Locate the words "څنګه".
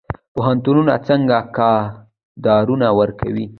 1.07-1.37